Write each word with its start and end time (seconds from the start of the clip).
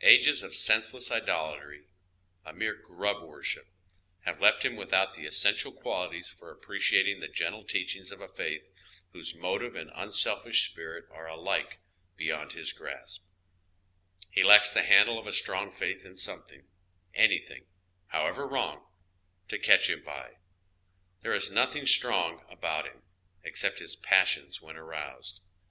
Ages 0.00 0.42
of 0.42 0.54
senseless 0.54 1.10
idolatry, 1.10 1.88
a 2.42 2.54
mere 2.54 2.72
grub 2.74 3.22
worship, 3.22 3.66
have 4.20 4.40
left 4.40 4.64
him 4.64 4.76
without 4.76 5.12
the 5.12 5.26
essential 5.26 5.72
quali 5.72 6.16
ties 6.20 6.30
for 6.30 6.50
appreciating 6.50 7.20
the 7.20 7.28
gentle 7.28 7.62
teachings 7.62 8.10
of 8.10 8.22
a 8.22 8.28
faitli 8.28 8.66
whose 9.12 9.34
motive 9.34 9.74
and 9.76 9.90
unselfish 9.94 10.62
spirit 10.70 11.04
are 11.10 11.26
alike 11.28 11.80
beyond 12.16 12.52
his 12.54 12.72
grasp, 12.72 13.22
lie 14.34 14.42
lacks 14.42 14.72
the 14.72 14.84
handle 14.84 15.18
of 15.18 15.26
a 15.26 15.34
strong 15.34 15.70
faith 15.70 16.02
in 16.02 16.16
something, 16.16 16.66
any 17.12 17.38
thing, 17.38 17.66
however 18.06 18.46
wrong, 18.48 18.86
to 19.48 19.58
catch 19.58 19.90
him 19.90 20.02
by. 20.02 20.38
There 21.20 21.34
is 21.34 21.50
nothing 21.50 21.84
strong 21.84 22.42
about 22.48 22.86
him, 22.86 23.02
except 23.42 23.80
liis 23.80 24.00
passions 24.00 24.62
when 24.62 24.78
aroused. 24.78 25.42